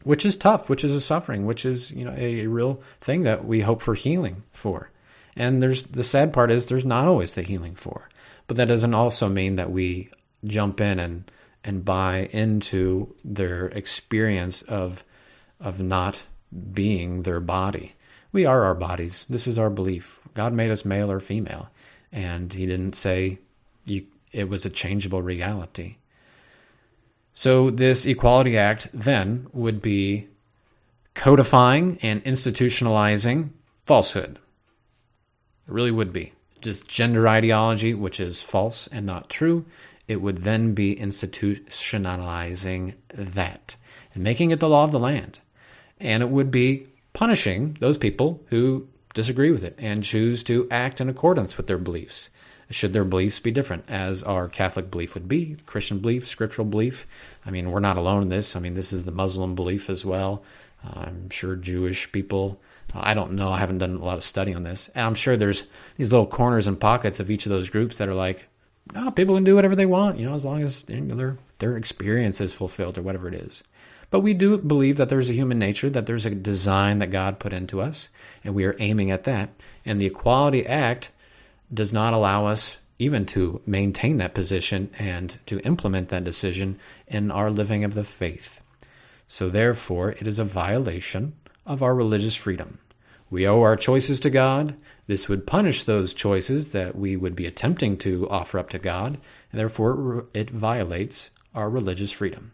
which 0.05 0.27
is 0.27 0.37
tough, 0.37 0.69
which 0.69 0.85
is 0.85 0.95
a 0.95 1.01
suffering, 1.01 1.47
which 1.47 1.65
is 1.65 1.91
you 1.93 2.05
know 2.05 2.15
a, 2.17 2.43
a 2.43 2.49
real 2.49 2.83
thing 3.01 3.23
that 3.23 3.45
we 3.45 3.61
hope 3.61 3.83
for 3.83 3.95
healing 3.95 4.43
for. 4.53 4.91
And 5.37 5.63
there's 5.63 5.85
the 5.85 6.05
sad 6.05 6.33
part 6.33 6.51
is 6.51 6.69
there's 6.69 6.85
not 6.85 7.07
always 7.07 7.35
the 7.35 7.43
healing 7.43 7.75
for, 7.75 8.09
but 8.47 8.57
that 8.57 8.69
doesn't 8.69 8.95
also 8.95 9.29
mean 9.29 9.57
that 9.57 9.71
we 9.71 10.11
jump 10.45 10.81
in 10.81 10.99
and 10.99 11.31
and 11.65 11.85
buy 11.85 12.29
into 12.33 13.15
their 13.25 13.67
experience 13.67 14.63
of 14.63 15.05
of 15.61 15.81
not 15.81 16.25
being 16.73 17.23
their 17.23 17.41
body. 17.41 17.95
We 18.33 18.47
are 18.47 18.65
our 18.65 18.75
bodies. 18.75 19.27
This 19.29 19.47
is 19.47 19.59
our 19.59 19.71
belief. 19.71 20.21
God 20.35 20.53
made 20.53 20.71
us 20.71 20.85
male 20.85 21.11
or 21.11 21.21
female, 21.21 21.69
and 22.11 22.53
He 22.53 22.67
didn't 22.67 22.95
say 22.95 23.39
you, 23.85 24.07
it 24.33 24.49
was 24.49 24.65
a 24.65 24.71
changeable 24.71 25.23
reality. 25.23 25.97
So, 27.35 27.71
this 27.71 28.05
Equality 28.05 28.59
Act 28.59 28.89
then 28.93 29.47
would 29.53 29.81
be 29.81 30.29
codifying 31.15 31.99
and 32.03 32.23
institutionalizing 32.25 33.51
falsehood. 33.87 34.39
Really 35.73 35.91
would 35.91 36.13
be. 36.13 36.33
Just 36.61 36.89
gender 36.89 37.27
ideology, 37.27 37.95
which 37.95 38.21
is 38.21 38.43
false 38.43 38.87
and 38.89 39.07
not 39.07 39.31
true, 39.31 39.65
it 40.07 40.21
would 40.21 40.39
then 40.39 40.75
be 40.75 40.95
institutionalizing 40.95 42.95
that 43.15 43.77
and 44.15 44.23
making 44.23 44.51
it 44.51 44.61
the 44.61 44.69
law 44.69 44.85
of 44.85 44.91
the 44.91 44.99
land. 44.99 45.41
And 45.99 46.23
it 46.23 46.29
would 46.29 46.51
be 46.51 46.87
punishing 47.15 47.77
those 47.81 47.97
people 47.97 48.43
who 48.49 48.87
disagree 49.15 49.51
with 49.51 49.65
it 49.65 49.75
and 49.79 50.05
choose 50.05 50.43
to 50.45 50.69
act 50.71 51.01
in 51.01 51.09
accordance 51.09 51.57
with 51.57 51.67
their 51.67 51.79
beliefs. 51.79 52.31
Should 52.71 52.93
their 52.93 53.05
beliefs 53.05 53.41
be 53.41 53.51
different, 53.51 53.85
as 53.89 54.23
our 54.23 54.49
Catholic 54.49 54.91
belief 54.91 55.15
would 55.15 55.29
be, 55.29 55.57
Christian 55.67 55.99
belief, 55.99 56.27
scriptural 56.27 56.67
belief? 56.67 57.07
I 57.45 57.51
mean, 57.51 57.71
we're 57.71 57.81
not 57.81 57.99
alone 57.99 58.23
in 58.23 58.29
this. 58.29 58.57
I 58.57 58.61
mean, 58.61 58.75
this 58.75 58.93
is 58.93 59.05
the 59.05 59.11
Muslim 59.11 59.55
belief 59.55 59.91
as 59.91 60.05
well. 60.05 60.43
I'm 60.83 61.29
sure 61.31 61.55
Jewish 61.55 62.11
people, 62.13 62.61
I 62.95 63.15
don't 63.15 63.33
know, 63.33 63.51
I 63.51 63.59
haven't 63.59 63.79
done 63.79 63.97
a 63.97 64.05
lot 64.05 64.17
of 64.17 64.25
study 64.25 64.55
on 64.55 64.65
this. 64.65 64.89
And 64.95 65.07
I'm 65.07 65.15
sure 65.15 65.37
there's 65.37 65.65
these 65.97 66.13
little 66.13 66.27
corners 66.27 66.67
and 66.67 66.79
pockets 66.79 67.21
of 67.21 67.31
each 67.31 67.47
of 67.47 67.51
those 67.51 67.71
groups 67.71 67.99
that 67.99 68.09
are 68.09 68.15
like, 68.15 68.47
no, 68.95 69.11
people 69.11 69.35
can 69.35 69.45
do 69.45 69.55
whatever 69.55 69.77
they 69.77 69.87
want, 69.87 70.19
you 70.19 70.29
know, 70.29 70.35
as 70.35 70.45
long 70.45 70.63
as 70.63 70.83
their 70.85 71.39
their 71.59 71.77
experience 71.77 72.41
is 72.41 72.53
fulfilled 72.53 72.99
or 72.99 73.03
whatever 73.03 73.29
it 73.29 73.35
is. 73.35 73.63
But 74.11 74.21
we 74.21 74.35
do 74.35 74.59
believe 74.59 74.99
that 74.99 75.09
there's 75.09 75.31
a 75.31 75.35
human 75.35 75.59
nature, 75.59 75.89
that 75.89 76.07
there's 76.07 76.27
a 76.27 76.35
design 76.35 76.99
that 76.99 77.11
God 77.11 77.39
put 77.39 77.55
into 77.55 77.81
us, 77.81 78.11
and 78.45 78.55
we 78.55 78.65
are 78.65 78.77
aiming 78.79 79.11
at 79.11 79.25
that. 79.25 79.49
And 79.87 79.99
the 79.99 80.07
Equality 80.07 80.67
Act 80.67 81.11
does 81.73 81.93
not 81.93 82.13
allow 82.13 82.45
us 82.45 82.77
even 82.99 83.25
to 83.27 83.63
maintain 83.65 84.19
that 84.19 84.35
position 84.35 84.91
and 84.99 85.39
to 85.47 85.61
implement 85.61 86.11
that 86.11 86.25
decision 86.25 86.79
in 87.07 87.31
our 87.31 87.51
living 87.51 87.85
of 87.85 87.95
the 87.95 88.05
faith. 88.05 88.61
So, 89.27 89.49
therefore, 89.49 90.11
it 90.11 90.27
is 90.27 90.39
a 90.39 90.45
violation 90.45 91.33
of 91.67 91.83
our 91.83 91.95
religious 91.95 92.35
freedom. 92.35 92.79
We 93.31 93.47
owe 93.47 93.63
our 93.63 93.77
choices 93.77 94.21
to 94.21 94.31
God. 94.31 94.77
This 95.07 95.29
would 95.29 95.47
punish 95.47 95.85
those 95.85 96.13
choices 96.13 96.73
that 96.73 96.97
we 96.97 97.17
would 97.17 97.35
be 97.35 97.47
attempting 97.47 97.97
to 97.99 98.29
offer 98.29 98.59
up 98.59 98.69
to 98.71 98.79
God, 98.79 99.19
and 99.51 99.59
therefore 99.61 100.27
it 100.35 100.51
violates 100.51 101.31
our 101.55 101.71
religious 101.71 102.13
freedom. 102.13 102.53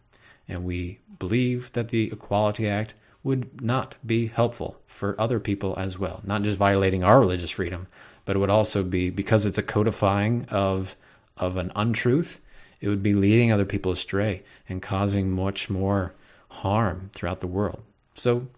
And 0.49 0.65
we 0.65 1.01
believe 1.19 1.73
that 1.73 1.89
the 1.89 2.13
Equality 2.13 2.69
Act 2.69 2.95
would 3.25 3.61
not 3.61 3.97
be 4.07 4.29
helpful 4.29 4.79
for 4.87 5.21
other 5.21 5.41
people 5.41 5.75
as 5.77 5.99
well, 5.99 6.21
not 6.25 6.43
just 6.43 6.57
violating 6.57 7.03
our 7.03 7.21
religious 7.21 7.51
freedom, 7.51 7.89
but 8.25 8.37
it 8.37 8.39
would 8.39 8.51
also 8.51 8.83
be 8.83 9.11
because 9.11 9.47
it's 9.47 9.59
a 9.59 9.63
codifying 9.63 10.47
of 10.51 10.97
of 11.37 11.57
an 11.57 11.73
untruth, 11.77 12.41
it 12.81 12.89
would 12.89 13.03
be 13.03 13.15
leading 13.15 13.53
other 13.53 13.65
people 13.65 13.93
astray 13.93 14.43
and 14.69 14.83
causing 14.83 15.31
much 15.31 15.71
more 15.71 16.13
harm 16.49 17.11
throughout 17.13 17.41
the 17.41 17.47
world. 17.47 17.83
So 18.15 18.49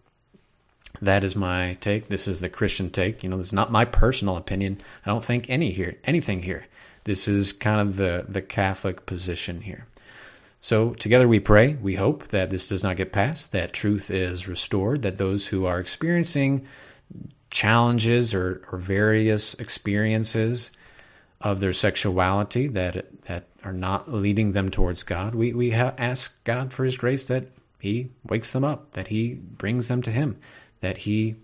that 1.02 1.24
is 1.24 1.36
my 1.36 1.74
take. 1.80 2.08
This 2.08 2.28
is 2.28 2.40
the 2.40 2.48
Christian 2.48 2.90
take. 2.90 3.22
You 3.22 3.30
know, 3.30 3.36
this 3.36 3.46
is 3.46 3.52
not 3.52 3.72
my 3.72 3.84
personal 3.84 4.36
opinion. 4.36 4.80
I 5.04 5.10
don't 5.10 5.24
think 5.24 5.48
any 5.48 5.70
here 5.70 5.96
anything 6.04 6.42
here. 6.42 6.66
This 7.04 7.28
is 7.28 7.52
kind 7.52 7.80
of 7.80 7.96
the 7.96 8.26
the 8.28 8.42
Catholic 8.42 9.06
position 9.06 9.62
here. 9.62 9.86
So 10.60 10.90
together 10.90 11.26
we 11.26 11.40
pray, 11.40 11.74
we 11.74 11.94
hope 11.94 12.28
that 12.28 12.50
this 12.50 12.68
does 12.68 12.84
not 12.84 12.96
get 12.96 13.12
passed, 13.12 13.52
that 13.52 13.72
truth 13.72 14.10
is 14.10 14.46
restored, 14.46 15.00
that 15.02 15.16
those 15.16 15.48
who 15.48 15.64
are 15.64 15.80
experiencing 15.80 16.66
challenges 17.50 18.34
or, 18.34 18.62
or 18.70 18.78
various 18.78 19.54
experiences 19.54 20.70
of 21.40 21.60
their 21.60 21.72
sexuality 21.72 22.68
that 22.68 23.06
that 23.24 23.46
are 23.64 23.72
not 23.72 24.12
leading 24.12 24.52
them 24.52 24.70
towards 24.70 25.02
God, 25.02 25.34
we 25.34 25.52
we 25.54 25.70
ha- 25.70 25.94
ask 25.96 26.42
God 26.44 26.72
for 26.72 26.84
His 26.84 26.96
grace 26.96 27.26
that 27.26 27.46
He 27.78 28.10
wakes 28.28 28.50
them 28.52 28.64
up, 28.64 28.92
that 28.92 29.08
He 29.08 29.34
brings 29.34 29.88
them 29.88 30.02
to 30.02 30.10
Him, 30.10 30.36
that 30.80 30.98
He 30.98 31.36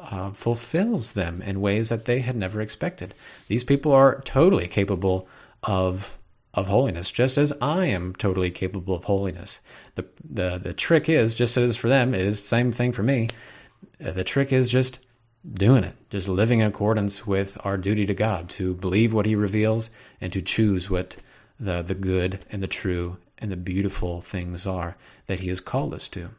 uh, 0.00 0.30
fulfills 0.30 1.12
them 1.12 1.42
in 1.42 1.60
ways 1.60 1.88
that 1.88 2.04
they 2.04 2.20
had 2.20 2.36
never 2.36 2.60
expected. 2.60 3.14
These 3.48 3.64
people 3.64 3.92
are 3.92 4.20
totally 4.22 4.68
capable 4.68 5.28
of 5.62 6.18
of 6.52 6.68
holiness, 6.68 7.10
just 7.10 7.36
as 7.36 7.52
I 7.60 7.86
am 7.86 8.14
totally 8.14 8.50
capable 8.50 8.94
of 8.94 9.04
holiness. 9.04 9.60
The 9.96 10.06
the 10.22 10.58
the 10.58 10.72
trick 10.72 11.08
is 11.08 11.34
just 11.34 11.56
as 11.56 11.76
for 11.76 11.88
them, 11.88 12.14
it 12.14 12.22
is 12.22 12.40
the 12.40 12.46
same 12.46 12.70
thing 12.72 12.92
for 12.92 13.02
me. 13.02 13.28
Uh, 14.04 14.12
the 14.12 14.24
trick 14.24 14.52
is 14.52 14.68
just 14.68 15.00
doing 15.52 15.84
it, 15.84 15.96
just 16.10 16.28
living 16.28 16.60
in 16.60 16.66
accordance 16.66 17.26
with 17.26 17.58
our 17.64 17.76
duty 17.76 18.06
to 18.06 18.14
God, 18.14 18.48
to 18.50 18.74
believe 18.74 19.12
what 19.12 19.26
He 19.26 19.34
reveals 19.34 19.90
and 20.20 20.32
to 20.32 20.42
choose 20.42 20.90
what 20.90 21.16
the 21.58 21.82
the 21.82 21.94
good 21.94 22.44
and 22.50 22.62
the 22.62 22.68
true 22.68 23.16
and 23.38 23.50
the 23.50 23.56
beautiful 23.56 24.20
things 24.20 24.66
are 24.66 24.96
that 25.26 25.40
He 25.40 25.48
has 25.48 25.60
called 25.60 25.92
us 25.92 26.08
to. 26.10 26.30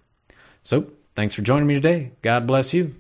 So 0.64 0.92
Thanks 1.16 1.34
for 1.34 1.42
joining 1.42 1.68
me 1.68 1.76
today. 1.76 2.12
God 2.22 2.46
bless 2.46 2.74
you. 2.74 2.94